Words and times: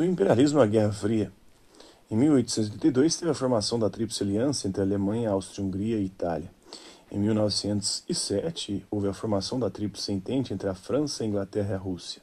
Do 0.00 0.06
imperialismo 0.06 0.62
à 0.62 0.66
Guerra 0.66 0.92
Fria. 0.92 1.30
Em 2.10 2.16
1882 2.16 3.16
teve 3.16 3.32
a 3.32 3.34
formação 3.34 3.78
da 3.78 3.90
Tríplice 3.90 4.22
Aliança 4.22 4.66
entre 4.66 4.80
Alemanha, 4.80 5.28
Áustria-Hungria 5.28 5.98
e 5.98 6.06
Itália. 6.06 6.50
Em 7.12 7.18
1907 7.18 8.86
houve 8.90 9.08
a 9.08 9.12
formação 9.12 9.60
da 9.60 9.68
Tríplice 9.68 10.10
Entente 10.10 10.54
entre 10.54 10.70
a 10.70 10.74
França, 10.74 11.22
a 11.22 11.26
Inglaterra 11.26 11.72
e 11.72 11.74
a 11.74 11.76
Rússia. 11.76 12.22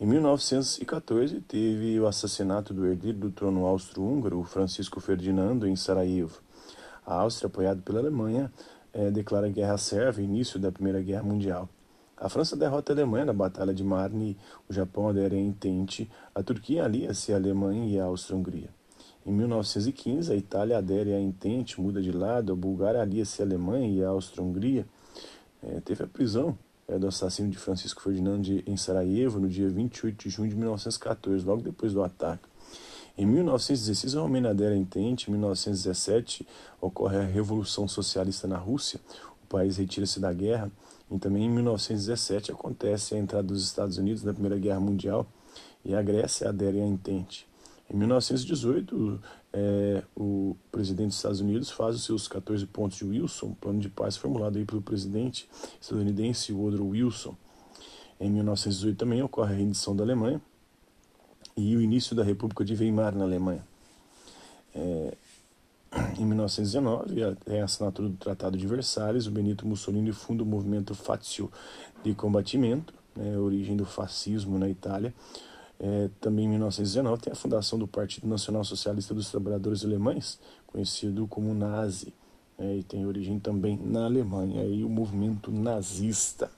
Em 0.00 0.06
1914 0.06 1.40
teve 1.40 1.98
o 1.98 2.06
assassinato 2.06 2.72
do 2.72 2.86
herdeiro 2.86 3.18
do 3.18 3.30
trono 3.32 3.66
austro-húngaro, 3.66 4.44
Francisco 4.44 5.00
Ferdinando, 5.00 5.66
em 5.66 5.74
Sarajevo. 5.74 6.40
A 7.04 7.14
Áustria, 7.14 7.48
apoiada 7.48 7.82
pela 7.84 7.98
Alemanha, 7.98 8.48
eh, 8.92 9.10
declara 9.10 9.48
guerra 9.48 9.76
sérvia, 9.76 10.22
início 10.22 10.56
da 10.56 10.70
Primeira 10.70 11.02
Guerra 11.02 11.24
Mundial. 11.24 11.68
A 12.22 12.28
França 12.28 12.54
derrota 12.56 12.92
a 12.92 12.94
Alemanha 12.94 13.24
na 13.24 13.32
Batalha 13.32 13.74
de 13.74 13.82
Marne, 13.82 14.36
o 14.70 14.72
Japão 14.72 15.08
adere 15.08 15.34
à 15.34 15.40
Entente, 15.40 16.08
a 16.32 16.40
Turquia 16.40 16.84
alia-se 16.84 17.32
à 17.32 17.36
Alemanha 17.36 17.84
e 17.84 17.98
à 17.98 18.04
Áustria-Hungria. 18.04 18.68
Em 19.26 19.32
1915, 19.32 20.32
a 20.32 20.36
Itália 20.36 20.78
adere 20.78 21.12
à 21.14 21.20
Entente, 21.20 21.80
muda 21.80 22.00
de 22.00 22.12
lado, 22.12 22.52
a 22.52 22.54
Bulgária 22.54 23.02
alia-se 23.02 23.42
à 23.42 23.44
Alemanha 23.44 23.88
e 23.88 24.04
à 24.04 24.10
Áustria-Hungria. 24.10 24.86
É, 25.64 25.80
teve 25.80 26.04
a 26.04 26.06
prisão 26.06 26.56
é, 26.86 26.96
do 26.96 27.08
assassino 27.08 27.50
de 27.50 27.58
Francisco 27.58 28.00
Ferdinando 28.00 28.42
de, 28.42 28.62
em 28.68 28.76
Sarajevo 28.76 29.40
no 29.40 29.48
dia 29.48 29.68
28 29.68 30.22
de 30.22 30.30
junho 30.30 30.48
de 30.48 30.54
1914, 30.54 31.44
logo 31.44 31.60
depois 31.60 31.92
do 31.92 32.04
ataque. 32.04 32.52
Em 33.18 33.26
1916, 33.26 34.16
a 34.16 34.20
Romênia 34.20 34.50
adere 34.50 34.74
à 34.74 34.76
Entente. 34.76 35.28
Em 35.28 35.32
1917, 35.32 36.46
ocorre 36.80 37.16
a 37.16 37.24
Revolução 37.24 37.86
Socialista 37.86 38.46
na 38.46 38.56
Rússia. 38.56 39.00
País 39.52 39.76
retira-se 39.76 40.18
da 40.18 40.32
guerra. 40.32 40.72
E 41.10 41.18
também 41.18 41.44
em 41.44 41.50
1917 41.50 42.50
acontece 42.50 43.14
a 43.14 43.18
entrada 43.18 43.46
dos 43.46 43.62
Estados 43.62 43.98
Unidos 43.98 44.24
na 44.24 44.32
Primeira 44.32 44.58
Guerra 44.58 44.80
Mundial 44.80 45.26
e 45.84 45.94
a 45.94 46.00
Grécia 46.00 46.48
adere 46.48 46.80
à 46.80 46.86
Entente. 46.86 47.46
Em 47.90 47.96
1918, 47.96 49.20
é, 49.52 50.02
o 50.16 50.56
presidente 50.70 51.08
dos 51.08 51.16
Estados 51.16 51.40
Unidos 51.40 51.70
faz 51.70 51.94
os 51.94 52.04
seus 52.04 52.26
14 52.26 52.64
pontos 52.66 52.96
de 52.96 53.04
Wilson, 53.04 53.52
plano 53.60 53.80
de 53.80 53.90
paz 53.90 54.16
formulado 54.16 54.56
aí 54.56 54.64
pelo 54.64 54.80
presidente 54.80 55.46
estadunidense 55.78 56.52
Woodrow 56.52 56.88
Wilson. 56.88 57.36
Em 58.18 58.30
1918 58.30 58.96
também 58.96 59.22
ocorre 59.22 59.52
a 59.52 59.58
rendição 59.58 59.94
da 59.94 60.04
Alemanha 60.04 60.40
e 61.54 61.76
o 61.76 61.82
início 61.82 62.16
da 62.16 62.22
República 62.22 62.64
de 62.64 62.74
Weimar 62.74 63.14
na 63.14 63.24
Alemanha. 63.24 63.62
É, 64.74 65.14
em 66.18 66.24
1919, 66.24 67.20
é 67.46 67.60
a 67.60 67.64
assinatura 67.64 68.08
do 68.08 68.16
Tratado 68.16 68.56
de 68.56 68.66
Versalhes, 68.66 69.26
o 69.26 69.30
Benito 69.30 69.66
Mussolini 69.66 70.12
funda 70.12 70.42
o 70.42 70.46
movimento 70.46 70.94
Fazio 70.94 71.50
de 72.02 72.14
combatimento, 72.14 72.94
né, 73.14 73.38
origem 73.38 73.76
do 73.76 73.84
fascismo 73.84 74.58
na 74.58 74.68
Itália. 74.68 75.12
É, 75.78 76.08
também 76.20 76.46
em 76.46 76.50
1919 76.50 77.22
tem 77.22 77.32
a 77.32 77.36
fundação 77.36 77.78
do 77.78 77.86
Partido 77.86 78.26
Nacional 78.26 78.64
Socialista 78.64 79.12
dos 79.12 79.30
Trabalhadores 79.30 79.84
Alemães, 79.84 80.38
conhecido 80.66 81.26
como 81.26 81.52
Nazi, 81.52 82.14
né, 82.58 82.76
e 82.76 82.82
tem 82.82 83.04
origem 83.04 83.38
também 83.38 83.76
na 83.76 84.06
Alemanha, 84.06 84.64
e 84.64 84.84
o 84.84 84.88
movimento 84.88 85.50
nazista. 85.50 86.50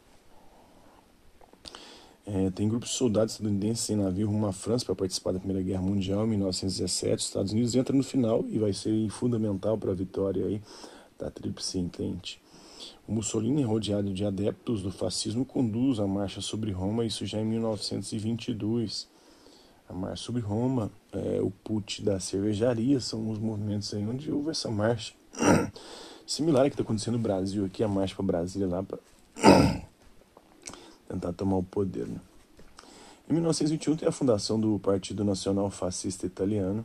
É, 2.26 2.50
tem 2.50 2.66
grupos 2.68 2.88
de 2.90 2.96
soldados 2.96 3.34
estadunidenses 3.34 3.90
em 3.90 3.96
navio 3.96 4.28
rumo 4.28 4.46
à 4.46 4.52
França 4.52 4.84
para 4.86 4.94
participar 4.94 5.32
da 5.32 5.38
Primeira 5.38 5.62
Guerra 5.62 5.82
Mundial 5.82 6.24
em 6.24 6.28
1917. 6.30 7.16
Os 7.16 7.24
Estados 7.24 7.52
Unidos 7.52 7.74
entra 7.74 7.94
no 7.94 8.02
final 8.02 8.44
e 8.48 8.58
vai 8.58 8.72
ser 8.72 9.10
fundamental 9.10 9.76
para 9.76 9.90
a 9.90 9.94
vitória 9.94 10.46
aí 10.46 10.62
da 11.18 11.30
Tríplice 11.30 11.78
Entente. 11.78 12.40
O 13.06 13.12
Mussolini, 13.12 13.62
rodeado 13.62 14.12
de 14.12 14.24
adeptos 14.24 14.82
do 14.82 14.90
fascismo, 14.90 15.44
conduz 15.44 16.00
a 16.00 16.06
marcha 16.06 16.40
sobre 16.40 16.72
Roma, 16.72 17.04
isso 17.04 17.26
já 17.26 17.38
em 17.38 17.44
1922. 17.44 19.06
A 19.86 19.92
marcha 19.92 20.24
sobre 20.24 20.40
Roma, 20.40 20.90
é, 21.12 21.42
o 21.42 21.50
put 21.50 22.02
da 22.02 22.18
cervejaria, 22.18 23.00
são 23.00 23.30
os 23.30 23.38
movimentos 23.38 23.92
aí 23.92 24.02
onde 24.06 24.32
houve 24.32 24.50
essa 24.50 24.70
marcha. 24.70 25.12
Similar 26.26 26.64
que 26.64 26.70
está 26.70 26.82
acontecendo 26.82 27.18
no 27.18 27.22
Brasil, 27.22 27.66
aqui 27.66 27.84
a 27.84 27.88
marcha 27.88 28.14
para 28.14 28.24
Brasília 28.24 28.66
lá 28.66 28.82
para 28.82 28.98
tentar 31.14 31.32
tomar 31.32 31.56
o 31.56 31.62
poder. 31.62 32.06
Né? 32.06 32.20
Em 33.28 33.32
1921 33.32 33.96
tem 33.96 34.08
a 34.08 34.12
fundação 34.12 34.60
do 34.60 34.78
Partido 34.78 35.24
Nacional 35.24 35.70
Fascista 35.70 36.26
Italiano. 36.26 36.84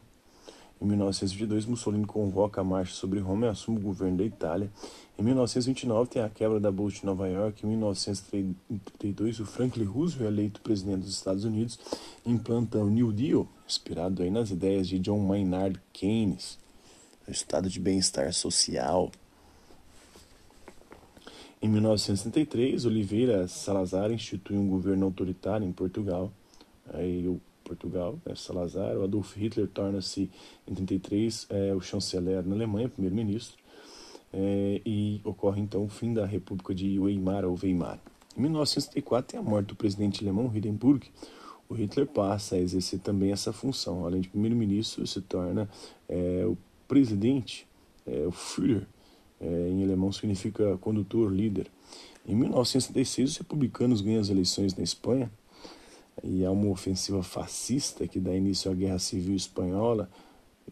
Em 0.82 0.86
1922, 0.86 1.66
Mussolini 1.66 2.06
convoca 2.06 2.62
a 2.62 2.64
marcha 2.64 2.94
sobre 2.94 3.20
Roma 3.20 3.48
e 3.48 3.50
assume 3.50 3.80
o 3.80 3.82
governo 3.82 4.18
da 4.18 4.24
Itália. 4.24 4.72
Em 5.18 5.22
1929 5.22 6.10
tem 6.10 6.22
a 6.22 6.30
quebra 6.30 6.58
da 6.58 6.72
Bolsa 6.72 7.02
de 7.02 7.06
Nova 7.06 7.28
York. 7.28 7.66
Em 7.66 7.70
1932, 7.72 9.42
o 9.42 9.46
Franklin 9.46 9.84
Roosevelt, 9.84 10.32
eleito 10.32 10.62
presidente 10.62 11.02
dos 11.02 11.14
Estados 11.14 11.44
Unidos, 11.44 11.78
implanta 12.26 12.78
o 12.78 12.90
New 12.90 13.12
Deal, 13.12 13.46
inspirado 13.68 14.24
aí 14.24 14.32
nas 14.32 14.52
ideias 14.52 14.88
de 14.88 14.98
John 15.00 15.20
Maynard 15.20 15.78
Keynes, 15.92 16.58
o 17.28 17.32
estado 17.32 17.70
de 17.70 17.82
bem-estar 17.82 18.32
social. 18.32 19.12
Em 21.62 21.68
1963, 21.68 22.86
Oliveira 22.86 23.46
Salazar 23.50 24.10
institui 24.12 24.56
um 24.56 24.70
governo 24.70 25.06
autoritário 25.06 25.68
em 25.68 25.74
Portugal. 25.74 26.32
Aí 26.94 27.28
o 27.28 27.42
Portugal, 27.66 28.18
né, 28.26 28.34
Salazar, 28.34 28.96
o 28.96 29.04
Adolf 29.04 29.36
Hitler 29.36 29.68
torna-se 29.68 30.32
em 30.66 30.74
33 30.74 31.48
é, 31.50 31.76
o 31.76 31.82
chanceler 31.82 32.46
na 32.46 32.56
Alemanha, 32.56 32.88
primeiro-ministro, 32.88 33.58
é, 34.32 34.82
e 34.86 35.20
ocorre 35.26 35.60
então 35.60 35.84
o 35.84 35.90
fim 35.90 36.14
da 36.14 36.26
República 36.26 36.74
de 36.74 36.98
Weimar 36.98 37.44
ou 37.44 37.60
Weimar. 37.62 38.00
Em 38.38 38.42
1964 38.42 39.32
tem 39.32 39.40
a 39.42 39.44
morte 39.44 39.68
do 39.68 39.76
presidente 39.76 40.24
alemão 40.24 40.50
Hindenburg. 40.56 41.12
O 41.68 41.74
Hitler 41.74 42.08
passa 42.08 42.56
a 42.56 42.60
exercer 42.60 43.00
também 43.02 43.34
essa 43.34 43.52
função, 43.52 44.06
além 44.06 44.22
de 44.22 44.30
primeiro-ministro, 44.30 45.06
se 45.06 45.20
torna 45.20 45.70
é, 46.08 46.46
o 46.46 46.58
presidente, 46.88 47.68
é, 48.08 48.26
o 48.26 48.32
Führer, 48.32 48.88
em 49.42 49.84
alemão 49.84 50.12
significa 50.12 50.78
condutor, 50.78 51.32
líder. 51.32 51.68
Em 52.28 52.36
1966, 52.36 53.32
os 53.32 53.38
republicanos 53.38 54.02
ganham 54.02 54.22
as 54.22 54.30
eleições 54.30 54.76
na 54.76 54.84
Espanha 54.84 55.32
e 56.24 56.46
há 56.46 56.52
uma 56.52 56.68
ofensiva 56.68 57.24
fascista 57.24 58.08
que 58.08 58.20
dá 58.20 58.36
início 58.36 58.70
à 58.72 58.74
Guerra 58.74 59.00
Civil 59.00 59.36
Espanhola, 59.36 60.10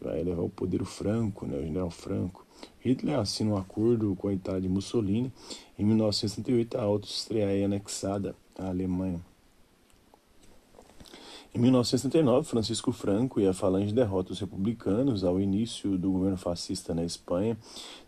vai 0.00 0.22
levar 0.22 0.42
o 0.42 0.48
poder 0.48 0.82
o 0.82 0.84
Franco, 0.84 1.46
né, 1.46 1.56
o 1.56 1.62
general 1.62 1.90
Franco. 1.90 2.46
Hitler 2.80 3.18
assina 3.18 3.50
um 3.50 3.56
acordo 3.56 4.14
com 4.16 4.28
a 4.28 4.32
Itália 4.32 4.60
de 4.60 4.68
Mussolini. 4.68 5.32
Em 5.78 5.84
1968, 5.84 6.78
a 6.78 6.82
Áustria 6.82 7.44
é 7.44 7.64
anexada 7.64 8.34
à 8.56 8.68
Alemanha. 8.68 9.20
Em 11.54 11.60
1979, 11.60 12.46
Francisco 12.46 12.92
Franco 12.92 13.40
e 13.40 13.46
a 13.46 13.54
Falange 13.54 13.92
derrotam 13.92 14.32
os 14.32 14.38
republicanos 14.38 15.24
ao 15.24 15.40
início 15.40 15.96
do 15.96 16.12
governo 16.12 16.36
fascista 16.36 16.94
na 16.94 17.02
Espanha. 17.02 17.56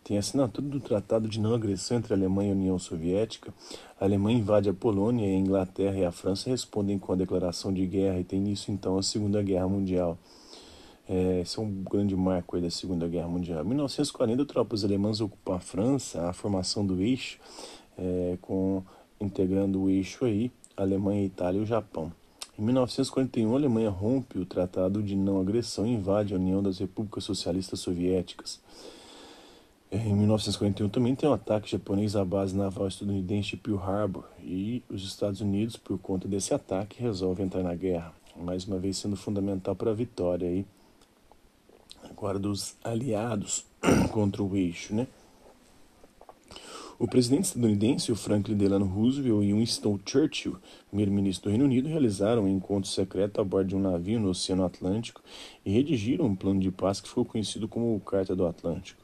Tem 0.05 0.19
a 0.19 0.21
assinatura 0.21 0.69
do 0.69 0.79
Tratado 0.79 1.27
de 1.27 1.41
Não 1.41 1.55
Agressão 1.55 1.97
entre 1.97 2.13
a 2.13 2.17
Alemanha 2.17 2.51
e 2.51 2.53
a 2.53 2.57
União 2.57 2.79
Soviética. 2.79 3.53
A 3.99 4.05
Alemanha 4.05 4.39
invade 4.39 4.69
a 4.69 4.75
Polônia 4.75 5.27
e 5.27 5.35
a 5.35 5.39
Inglaterra 5.39 5.97
e 5.97 6.05
a 6.05 6.13
França 6.13 6.51
respondem 6.51 6.99
com 6.99 7.15
a 7.15 7.17
declaração 7.17 7.73
de 7.73 7.87
guerra 7.87 8.21
e 8.21 8.25
tem 8.25 8.41
início 8.41 8.73
então 8.73 8.99
a 8.99 9.03
Segunda 9.03 9.43
Guerra 9.43 9.69
Mundial. 9.69 10.19
É, 11.09 11.41
esse 11.41 11.59
é 11.59 11.63
um 11.63 11.83
grande 11.83 12.15
marco 12.15 12.61
da 12.61 12.71
Segunda 12.71 13.09
Guerra 13.09 13.27
Mundial. 13.27 13.65
Em 13.65 13.69
1940, 13.69 14.45
tropas 14.45 14.85
alemãs 14.85 15.19
ocupam 15.19 15.57
a 15.57 15.61
França, 15.61 16.29
a 16.29 16.33
formação 16.35 16.85
do 16.85 17.01
eixo, 17.01 17.39
é, 17.99 18.37
com 18.43 18.83
integrando 19.19 19.81
o 19.81 19.91
eixo 19.91 20.27
aí, 20.27 20.53
Alemanha, 20.77 21.25
Itália 21.25 21.59
e 21.59 21.63
o 21.63 21.67
Japão. 21.67 22.13
Em 22.61 22.63
1941, 22.63 23.55
a 23.55 23.57
Alemanha 23.57 23.89
rompe 23.89 24.39
o 24.39 24.45
Tratado 24.45 25.03
de 25.03 25.17
Não 25.17 25.41
Agressão 25.41 25.87
e 25.87 25.95
invade 25.95 26.35
a 26.35 26.37
União 26.37 26.63
das 26.63 26.79
Repúblicas 26.79 27.25
Socialistas 27.25 27.81
Soviéticas. 27.81 28.61
É, 29.91 29.97
em 29.97 30.15
1941 30.15 30.91
também 30.91 31.15
tem 31.17 31.27
um 31.27 31.33
ataque 31.33 31.71
japonês 31.71 32.15
à 32.15 32.23
base 32.23 32.55
naval 32.55 32.87
estadunidense 32.87 33.53
de 33.53 33.57
Pearl 33.57 33.79
Harbor 33.79 34.25
e 34.43 34.83
os 34.91 35.03
Estados 35.03 35.41
Unidos, 35.41 35.79
por 35.79 35.99
conta 36.01 36.29
desse 36.29 36.53
ataque, 36.53 37.03
resolvem 37.03 37.47
entrar 37.47 37.63
na 37.63 37.75
guerra, 37.75 38.13
mais 38.37 38.67
uma 38.67 38.79
vez 38.79 38.99
sendo 38.99 39.17
fundamental 39.17 39.75
para 39.75 39.93
a 39.93 39.95
vitória 39.95 40.47
aí, 40.47 40.67
agora 42.11 42.39
dos 42.39 42.75
aliados 42.85 43.65
contra 44.13 44.43
o 44.43 44.55
eixo, 44.55 44.95
né? 44.95 45.07
O 47.01 47.09
presidente 47.09 47.45
estadunidense, 47.45 48.13
o 48.13 48.15
Franklin 48.15 48.59
Delano 48.59 48.85
Roosevelt 48.85 49.43
e 49.43 49.55
Winston 49.55 49.99
Churchill, 50.05 50.59
primeiro-ministro 50.91 51.45
do 51.45 51.51
Reino 51.51 51.65
Unido, 51.65 51.89
realizaram 51.89 52.45
um 52.45 52.49
encontro 52.49 52.91
secreto 52.91 53.41
a 53.41 53.45
bordo 53.45 53.69
de 53.69 53.75
um 53.75 53.81
navio 53.81 54.21
no 54.21 54.29
Oceano 54.29 54.67
Atlântico 54.67 55.23
e 55.65 55.73
redigiram 55.73 56.27
um 56.27 56.37
plano 56.37 56.61
de 56.61 56.71
paz 56.71 57.01
que 57.01 57.09
ficou 57.09 57.25
conhecido 57.25 57.67
como 57.67 57.99
Carta 58.01 58.37
do 58.37 58.47
Atlântico. 58.47 59.03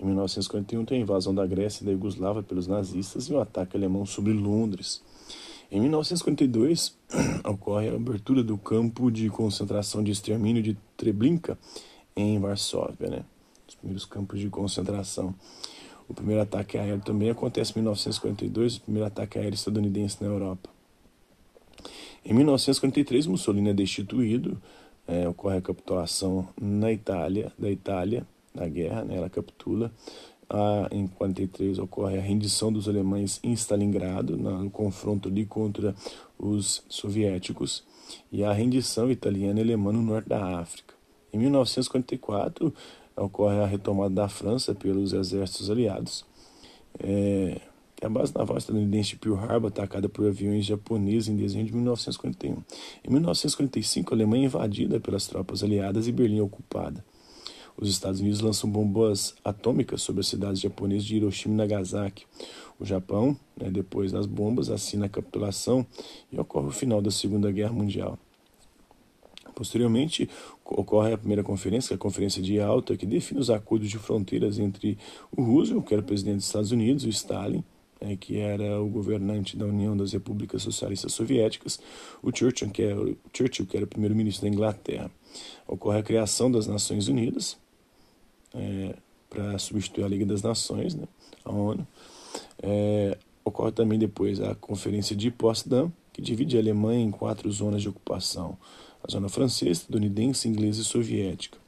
Em 0.00 0.06
1941 0.06 0.84
tem 0.84 0.98
a 0.98 1.02
invasão 1.02 1.32
da 1.32 1.46
Grécia 1.46 1.84
e 1.84 1.86
da 1.86 1.92
Iugoslávia 1.92 2.42
pelos 2.42 2.66
nazistas 2.66 3.26
e 3.26 3.32
o 3.32 3.38
ataque 3.38 3.76
alemão 3.76 4.04
sobre 4.04 4.32
Londres. 4.32 5.00
Em 5.70 5.80
1942 5.80 6.98
ocorre 7.48 7.88
a 7.88 7.94
abertura 7.94 8.42
do 8.42 8.58
campo 8.58 9.12
de 9.12 9.30
concentração 9.30 10.02
de 10.02 10.10
extermínio 10.10 10.60
de 10.60 10.76
Treblinka 10.96 11.56
em 12.16 12.36
Varsóvia, 12.40 13.08
né? 13.08 13.24
Os 13.68 13.76
primeiros 13.76 14.04
campos 14.04 14.40
de 14.40 14.50
concentração. 14.50 15.32
O 16.08 16.14
primeiro 16.14 16.42
ataque 16.42 16.78
aéreo 16.78 17.00
também 17.00 17.30
acontece 17.30 17.72
em 17.72 17.82
1942, 17.82 18.76
o 18.76 18.80
primeiro 18.80 19.06
ataque 19.06 19.38
aéreo 19.38 19.54
estadunidense 19.54 20.16
na 20.20 20.28
Europa. 20.28 20.70
Em 22.24 22.32
1943, 22.32 23.26
Mussolini 23.26 23.70
é 23.70 23.74
destituído 23.74 24.60
é, 25.08 25.26
ocorre 25.26 25.56
a 25.56 25.62
capitulação 25.62 26.46
na 26.60 26.92
Itália, 26.92 27.50
da 27.58 27.70
Itália, 27.70 28.26
na 28.54 28.68
guerra, 28.68 29.02
né, 29.04 29.16
ela 29.16 29.30
capitula. 29.30 29.90
Ah, 30.50 30.88
em 30.90 31.06
43 31.06 31.78
ocorre 31.78 32.18
a 32.18 32.20
rendição 32.20 32.72
dos 32.72 32.88
alemães 32.88 33.40
em 33.42 33.52
Stalingrado, 33.52 34.36
no 34.36 34.70
confronto 34.70 35.28
ali 35.28 35.44
contra 35.44 35.94
os 36.38 36.82
soviéticos, 36.88 37.84
e 38.30 38.44
a 38.44 38.52
rendição 38.52 39.10
italiana 39.10 39.60
e 39.60 39.62
alemã 39.62 39.92
no 39.92 40.02
norte 40.02 40.28
da 40.28 40.58
África. 40.58 40.94
Em 41.32 41.38
1944 41.38 42.72
ocorre 43.18 43.60
a 43.60 43.66
retomada 43.66 44.14
da 44.14 44.28
França 44.28 44.74
pelos 44.74 45.12
exércitos 45.12 45.70
aliados. 45.70 46.24
É, 47.00 47.60
a 48.00 48.08
base 48.08 48.32
naval 48.34 48.56
estadunidense 48.56 49.10
de 49.10 49.16
Pearl 49.16 49.36
Harbor 49.36 49.68
atacada 49.68 50.08
por 50.08 50.26
aviões 50.26 50.64
japoneses 50.64 51.28
em 51.28 51.36
dezembro 51.36 51.66
de 51.66 51.74
1941. 51.74 52.62
Em 53.04 53.10
1945, 53.10 54.12
a 54.12 54.16
Alemanha 54.16 54.44
é 54.44 54.46
invadida 54.46 55.00
pelas 55.00 55.26
tropas 55.26 55.64
aliadas 55.64 56.06
e 56.06 56.12
Berlim 56.12 56.38
é 56.38 56.42
ocupada. 56.42 57.04
Os 57.76 57.88
Estados 57.88 58.20
Unidos 58.20 58.40
lançam 58.40 58.68
bombas 58.68 59.34
atômicas 59.44 60.02
sobre 60.02 60.20
as 60.20 60.26
cidades 60.26 60.60
japonesas 60.60 61.04
de 61.04 61.16
Hiroshima 61.16 61.54
e 61.54 61.56
Nagasaki. 61.56 62.26
O 62.78 62.84
Japão, 62.84 63.36
né, 63.56 63.70
depois 63.70 64.10
das 64.10 64.26
bombas, 64.26 64.68
assina 64.68 65.06
a 65.06 65.08
capitulação 65.08 65.86
e 66.32 66.38
ocorre 66.38 66.68
o 66.68 66.72
final 66.72 67.00
da 67.00 67.10
Segunda 67.10 67.50
Guerra 67.52 67.72
Mundial. 67.72 68.18
Posteriormente, 69.58 70.30
ocorre 70.64 71.12
a 71.12 71.18
primeira 71.18 71.42
conferência, 71.42 71.88
que 71.88 71.94
é 71.94 71.96
a 71.96 71.98
Conferência 71.98 72.40
de 72.40 72.60
Alta, 72.60 72.96
que 72.96 73.04
define 73.04 73.40
os 73.40 73.50
acordos 73.50 73.90
de 73.90 73.98
fronteiras 73.98 74.56
entre 74.56 74.96
o 75.36 75.42
Roosevelt, 75.42 75.84
que 75.84 75.94
era 75.94 76.00
o 76.00 76.06
presidente 76.06 76.36
dos 76.36 76.46
Estados 76.46 76.70
Unidos, 76.70 77.02
e 77.02 77.08
o 77.08 77.10
Stalin, 77.10 77.64
né, 78.00 78.14
que 78.14 78.38
era 78.38 78.80
o 78.80 78.88
governante 78.88 79.56
da 79.56 79.66
União 79.66 79.96
das 79.96 80.12
Repúblicas 80.12 80.62
Socialistas 80.62 81.12
Soviéticas, 81.12 81.80
o 82.22 82.30
Churchill, 82.32 82.70
que 82.70 82.82
era, 82.82 83.02
o 83.02 83.16
Churchill, 83.36 83.66
que 83.66 83.76
era 83.76 83.84
o 83.84 83.88
primeiro-ministro 83.88 84.48
da 84.48 84.54
Inglaterra. 84.54 85.10
Ocorre 85.66 85.98
a 85.98 86.04
criação 86.04 86.48
das 86.48 86.68
Nações 86.68 87.08
Unidas, 87.08 87.58
é, 88.54 88.94
para 89.28 89.58
substituir 89.58 90.04
a 90.04 90.08
Liga 90.08 90.24
das 90.24 90.40
Nações, 90.40 90.94
né, 90.94 91.02
a 91.44 91.50
ONU. 91.50 91.84
É, 92.62 93.18
ocorre 93.44 93.72
também 93.72 93.98
depois 93.98 94.40
a 94.40 94.54
Conferência 94.54 95.16
de 95.16 95.32
Potsdam, 95.32 95.92
que 96.12 96.22
divide 96.22 96.56
a 96.56 96.60
Alemanha 96.60 97.00
em 97.00 97.10
quatro 97.10 97.50
zonas 97.50 97.82
de 97.82 97.88
ocupação: 97.88 98.56
zona 99.10 99.28
francesa, 99.28 99.72
estadunidense, 99.72 100.48
inglesa 100.48 100.82
e 100.82 100.84
soviética. 100.84 101.58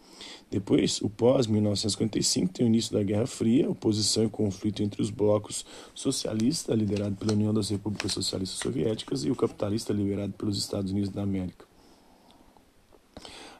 Depois, 0.50 1.00
o 1.00 1.08
pós-1955 1.08 2.48
tem 2.48 2.66
o 2.66 2.68
início 2.68 2.92
da 2.92 3.02
Guerra 3.02 3.26
Fria, 3.26 3.70
oposição 3.70 4.24
e 4.24 4.28
conflito 4.28 4.82
entre 4.82 5.00
os 5.00 5.08
blocos 5.08 5.64
socialista, 5.94 6.74
liderado 6.74 7.14
pela 7.14 7.32
União 7.32 7.54
das 7.54 7.68
Repúblicas 7.70 8.12
Socialistas 8.12 8.58
Soviéticas, 8.58 9.24
e 9.24 9.30
o 9.30 9.36
capitalista, 9.36 9.92
liderado 9.92 10.32
pelos 10.32 10.58
Estados 10.58 10.90
Unidos 10.90 11.10
da 11.10 11.22
América. 11.22 11.64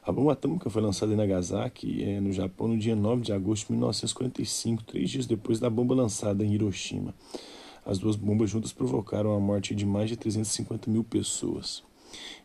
A 0.03 0.11
bomba 0.11 0.33
atômica 0.33 0.69
foi 0.69 0.81
lançada 0.81 1.13
em 1.13 1.15
Nagasaki, 1.15 2.03
é, 2.03 2.19
no 2.19 2.33
Japão, 2.33 2.67
no 2.67 2.77
dia 2.77 2.95
9 2.95 3.21
de 3.21 3.31
agosto 3.31 3.67
de 3.67 3.73
1945, 3.73 4.83
três 4.83 5.09
dias 5.09 5.25
depois 5.25 5.59
da 5.59 5.69
bomba 5.69 5.95
lançada 5.95 6.43
em 6.43 6.53
Hiroshima. 6.53 7.13
As 7.85 7.99
duas 7.99 8.15
bombas 8.15 8.49
juntas 8.49 8.73
provocaram 8.73 9.33
a 9.33 9.39
morte 9.39 9.73
de 9.73 9.85
mais 9.85 10.09
de 10.09 10.17
350 10.17 10.89
mil 10.89 11.03
pessoas. 11.03 11.83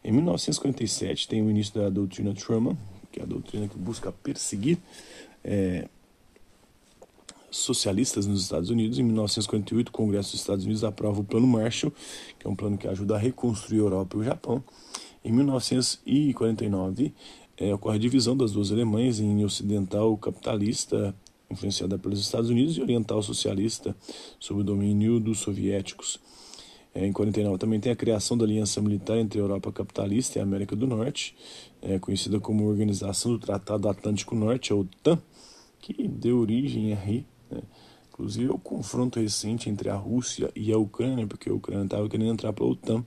Em 0.05 0.13
1947 0.13 1.29
tem 1.29 1.43
o 1.43 1.51
início 1.51 1.75
da 1.75 1.89
doutrina 1.89 2.33
Truman, 2.35 2.77
que 3.11 3.21
é 3.21 3.23
a 3.23 3.27
doutrina 3.27 3.67
que 3.69 3.77
busca 3.79 4.13
perseguir 4.13 4.79
é, 5.43 5.89
socialistas 7.51 8.27
nos 8.27 8.43
Estados 8.43 8.71
Unidos. 8.71 8.99
Em 8.99 9.03
1948, 9.03 9.89
o 9.89 9.93
Congresso 9.93 10.33
dos 10.33 10.41
Estados 10.41 10.65
Unidos 10.65 10.85
aprova 10.85 11.21
o 11.21 11.25
Plano 11.25 11.47
Marshall, 11.47 11.93
que 12.39 12.47
é 12.47 12.51
um 12.51 12.55
plano 12.55 12.77
que 12.77 12.87
ajuda 12.87 13.17
a 13.17 13.19
reconstruir 13.19 13.79
a 13.79 13.83
Europa 13.83 14.17
e 14.17 14.21
o 14.21 14.25
Japão. 14.25 14.63
Em 15.25 15.33
1949, 15.33 17.13
é, 17.57 17.75
ocorre 17.75 17.97
a 17.97 18.01
divisão 18.01 18.37
das 18.37 18.53
duas 18.53 18.71
Alemanhas 18.71 19.19
em 19.19 19.45
ocidental 19.45 20.17
capitalista, 20.19 21.15
influenciada 21.51 21.99
pelos 21.99 22.21
Estados 22.21 22.51
Unidos, 22.51 22.77
e 22.77 22.83
oriental 22.83 23.23
socialista, 23.23 23.97
sob 24.39 24.61
o 24.61 24.65
domínio 24.65 25.19
dos 25.19 25.39
soviéticos. 25.39 26.21
É, 26.97 27.07
em 27.07 27.13
49 27.13 27.59
também 27.59 27.79
tem 27.79 27.93
a 27.93 27.97
criação 27.97 28.39
da 28.39 28.47
aliança 28.47 28.81
militar 28.81 29.19
entre 29.19 29.39
a 29.39 29.43
Europa 29.43 29.71
capitalista 29.71 30.39
e 30.39 30.41
a 30.41 30.43
América 30.43 30.75
do 30.75 30.87
Norte, 30.87 31.37
é, 31.83 31.99
conhecida 31.99 32.41
como 32.41 32.67
Organização 32.67 33.33
do 33.33 33.39
Tratado 33.39 33.87
Atlântico 33.87 34.35
Norte, 34.35 34.73
a 34.73 34.77
OTAN, 34.77 35.21
que 35.79 36.09
deu 36.09 36.39
origem 36.39 36.95
a 36.95 36.97
RI. 36.97 37.27
Né? 37.51 37.61
Inclusive, 38.09 38.49
o 38.49 38.59
confronto 38.59 39.21
recente 39.21 39.69
entre 39.69 39.91
a 39.91 39.95
Rússia 39.95 40.51
e 40.57 40.73
a 40.73 40.79
Ucrânia, 40.79 41.27
porque 41.27 41.51
a 41.51 41.53
Ucrânia 41.53 41.85
estava 41.85 42.09
querendo 42.09 42.33
entrar 42.33 42.51
para 42.55 42.65
a 42.65 42.69
OTAN 42.69 43.05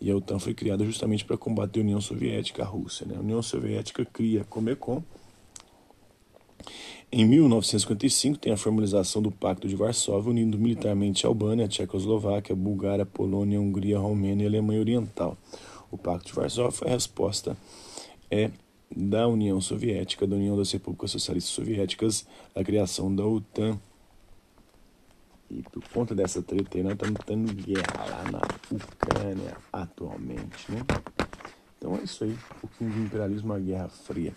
e 0.00 0.10
a 0.10 0.16
OTAN 0.16 0.40
foi 0.40 0.52
criada 0.52 0.84
justamente 0.84 1.24
para 1.24 1.36
combater 1.36 1.78
a 1.78 1.82
União 1.84 2.00
Soviética, 2.00 2.64
a 2.64 2.66
Rússia. 2.66 3.06
Né? 3.06 3.14
A 3.16 3.20
União 3.20 3.40
Soviética 3.40 4.04
cria 4.04 4.40
a 4.40 4.44
Comecon. 4.44 5.04
Em 7.12 7.24
1955 7.24 8.38
tem 8.38 8.52
a 8.52 8.56
formalização 8.56 9.20
do 9.20 9.32
Pacto 9.32 9.66
de 9.66 9.74
Varsóvia, 9.74 10.30
unindo 10.30 10.56
militarmente 10.56 11.26
a 11.26 11.28
Albânia, 11.28 11.64
a 11.64 11.68
Tchecoslováquia, 11.68 12.52
a 12.52 12.56
Bulgária, 12.56 13.02
a 13.02 13.06
Polônia, 13.06 13.58
a 13.58 13.60
Hungria, 13.60 13.96
a 13.96 14.00
Romênia 14.00 14.44
e 14.44 14.46
a 14.46 14.50
Alemanha 14.50 14.80
Oriental. 14.80 15.36
O 15.90 15.98
Pacto 15.98 16.26
de 16.26 16.32
Varsóvia 16.34 16.70
foi 16.70 16.88
a 16.88 16.92
resposta 16.92 17.56
é, 18.30 18.50
da 18.94 19.26
União 19.26 19.60
Soviética, 19.60 20.24
da 20.26 20.36
União 20.36 20.56
das 20.56 20.70
Repúblicas 20.70 21.10
Socialistas 21.10 21.52
Soviéticas, 21.52 22.26
à 22.54 22.62
criação 22.62 23.12
da 23.14 23.26
OTAN 23.26 23.78
e 25.50 25.62
por 25.64 25.82
conta 25.88 26.14
dessa 26.14 26.40
treta 26.40 26.78
aí, 26.78 26.84
nós 26.84 26.92
estamos 26.92 27.20
tendo 27.26 27.52
guerra 27.52 28.06
lá 28.08 28.24
na 28.30 28.40
Ucrânia 28.70 29.56
atualmente, 29.72 30.70
né? 30.70 30.80
Então 31.76 31.96
é 31.96 32.04
isso 32.04 32.22
aí, 32.22 32.30
um 32.30 32.60
pouquinho 32.60 32.90
de 32.92 33.00
imperialismo, 33.00 33.52
a 33.52 33.58
Guerra 33.58 33.88
Fria. 33.88 34.32